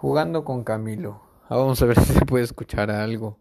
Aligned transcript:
Jugando 0.00 0.44
con 0.44 0.62
Camilo. 0.62 1.20
Ah, 1.48 1.56
vamos 1.56 1.82
a 1.82 1.86
ver 1.86 1.98
si 2.04 2.12
se 2.12 2.24
puede 2.24 2.44
escuchar 2.44 2.88
algo. 2.88 3.36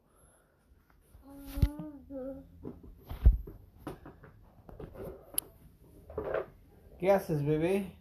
¿Qué 6.97 7.11
haces, 7.11 7.45
bebé? 7.45 7.95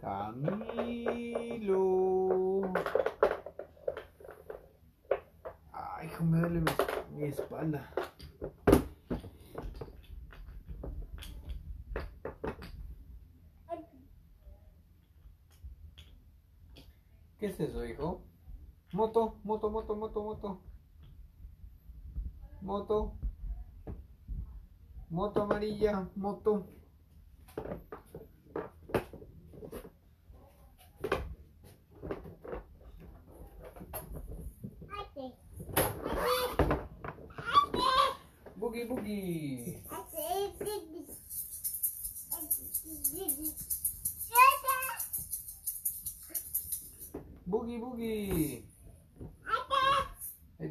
Camilo. 0.00 1.12
Ay, 5.70 6.08
hijo, 6.08 6.24
me 6.24 6.40
duele 6.40 6.62
mi 7.14 7.22
espalda. 7.26 7.88
¿Qué 17.46 17.52
es 17.52 17.60
eso, 17.60 17.84
hijo? 17.86 18.22
Moto, 18.92 19.38
moto, 19.44 19.70
moto, 19.70 19.94
moto, 19.94 20.20
moto. 20.24 20.60
Moto. 22.60 23.12
Moto 25.10 25.42
amarilla, 25.42 26.10
moto. 26.16 26.66
Boogie 38.56 38.86
boogie. 38.86 39.84
Boogie 39.88 39.95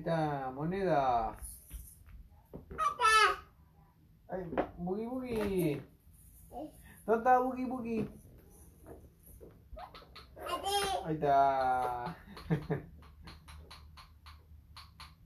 Está, 0.06 0.52
moneda. 0.52 1.36
Ay, 4.28 4.44
boogie 4.78 5.08
boogie. 5.08 5.81
¿Dónde 7.08 7.17
está 7.17 7.39
boogie 7.39 7.66
boogie? 7.66 8.09
Ahí 11.06 11.16
está. 11.16 12.16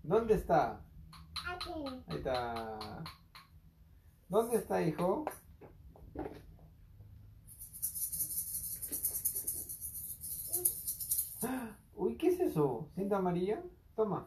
¿Dónde 0.02 0.35
está? 0.35 0.80
Ahí 1.45 2.17
está. 2.17 2.80
¿Dónde 4.30 4.55
está, 4.59 4.81
hijo? 4.81 5.25
Uy, 11.95 12.16
¿qué 12.16 12.30
es 12.30 12.39
eso? 12.39 12.89
¿Cinta 12.95 13.17
amarilla? 13.17 13.61
Toma. 13.97 14.25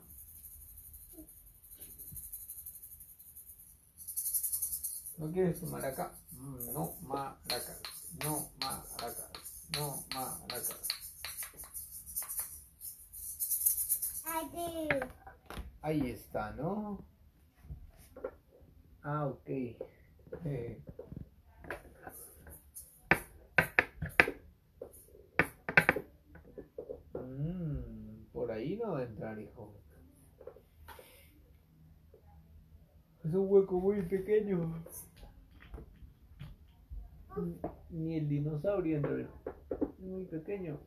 ¿No 5.22 5.30
quieres 5.30 5.60
tu 5.60 5.66
maraca? 5.66 6.10
Mm, 6.32 6.72
No 6.72 6.96
maracas. 7.02 7.80
No 8.24 8.50
maracas. 8.58 9.30
No 9.78 10.04
maracas. 10.12 10.80
Ahí 15.80 16.10
está, 16.10 16.50
¿no? 16.54 17.04
Ah, 19.04 19.26
ok. 19.26 19.48
Eh. 19.48 20.82
Mm, 27.14 28.24
por 28.32 28.50
ahí 28.50 28.76
no 28.76 28.94
va 28.94 28.98
a 28.98 29.04
entrar, 29.04 29.38
hijo. 29.38 29.72
Es 33.24 33.32
un 33.32 33.46
hueco 33.48 33.78
muy 33.78 34.02
pequeño. 34.02 34.82
Ni 37.88 38.16
el 38.16 38.28
dinosaurio 38.28 38.96
entra. 38.98 39.26
Es 39.80 39.98
muy 40.00 40.24
pequeño. 40.26 40.78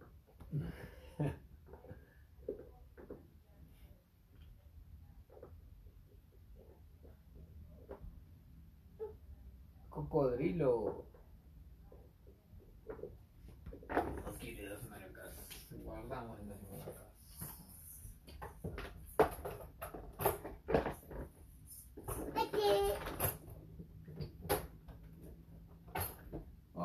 Cocodrilo. 9.89 11.07
No 13.89 14.33
quiere 14.39 14.69
las 14.69 14.83
maracas. 14.89 15.47
Guardamos 15.83 16.39
las 16.45 16.61
maracas. 16.63 17.04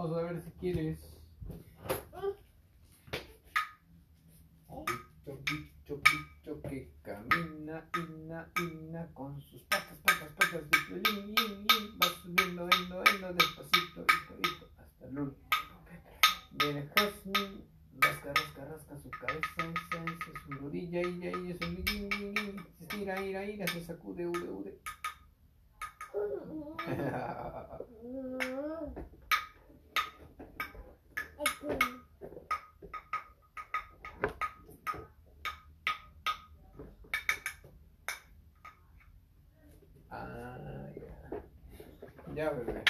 Vamos 0.00 0.16
a 0.16 0.22
ver 0.22 0.40
si 0.40 0.50
quieres. 0.52 0.98
Bicho, 4.72 5.38
bicho, 5.44 6.00
bicho 6.00 6.62
que 6.62 6.90
camina, 7.02 7.86
ina, 7.94 8.50
ina, 8.62 9.12
con 9.12 9.38
sus 9.42 9.62
patas, 9.64 9.98
patas, 9.98 10.32
patas 10.38 10.70
de 10.70 10.78
violín, 10.88 11.34
lin, 11.34 11.66
lin, 11.68 11.98
va 12.02 12.08
subiendo, 12.22 12.62
endo, 12.62 13.04
endo, 13.12 13.34
despacito, 13.34 14.00
hito, 14.00 14.38
hito, 14.38 14.70
hasta 14.78 15.04
el 15.04 15.18
último. 15.18 15.46
Viene 16.52 16.88
Jasmine, 16.96 17.66
rasca, 17.98 18.32
rasca, 18.32 18.64
rasca 18.64 18.96
su 18.96 19.10
cabeza, 19.10 19.52
esa, 19.58 20.02
esa, 20.02 20.32
su 20.46 20.52
rodilla, 20.52 21.00
ella, 21.00 21.28
ella, 21.28 21.54
su 21.60 21.66
lin, 21.72 22.08
lin, 22.08 22.34
lin, 22.34 22.56
se 22.78 22.86
tira, 22.86 23.22
ira, 23.22 23.44
ira, 23.44 23.66
se 23.66 23.84
sacude, 23.84 24.26
ude, 24.26 24.48
ude. 24.48 24.80
Ah, 40.12 40.88
ya. 40.96 41.14
Ya, 42.40 42.48
bebé. 42.52 42.82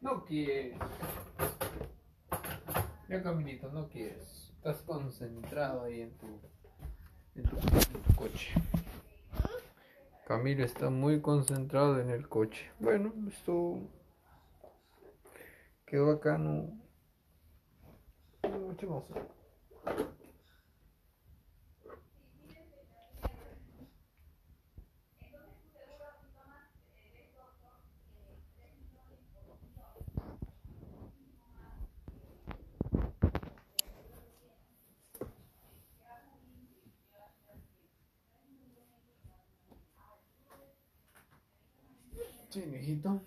No 0.00 0.19
quieres. 0.30 0.78
Ya 3.08 3.22
Camilito, 3.22 3.70
no 3.72 3.88
quieres. 3.88 4.52
Estás 4.56 4.80
concentrado 4.82 5.82
ahí 5.82 6.02
en 6.02 6.16
tu, 6.16 6.26
en 7.34 7.42
tu, 7.44 7.56
coche. 8.14 8.54
Camilo 10.26 10.64
está 10.64 10.90
muy 10.90 11.20
concentrado 11.20 11.98
en 12.00 12.10
el 12.10 12.28
coche. 12.28 12.70
Bueno, 12.78 13.12
esto 13.28 13.80
Quedó 15.86 16.06
bacano. 16.06 16.70
Mucho 18.44 19.04
más. 19.84 20.06
Sí, 42.50 42.66
mijito. 42.66 43.22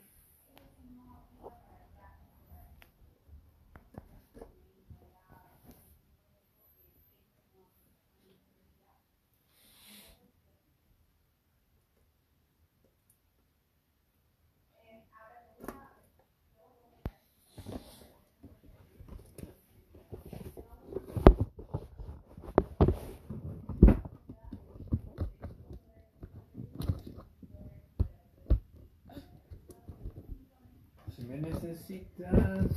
Si 31.15 31.22
me 31.33 31.49
necesitas, 31.49 32.67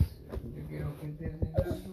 yo 0.55 0.67
quiero 0.67 0.99
que 0.99 1.08
te 1.08 1.31
digas 1.31 1.87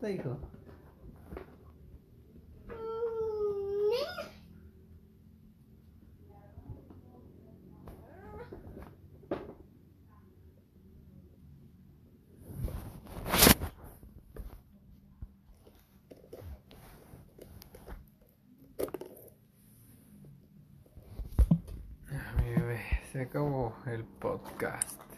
Está, 0.00 0.10
hijo. 0.12 0.38
Se 23.12 23.20
acabó 23.22 23.74
el 23.86 24.04
podcast. 24.04 25.09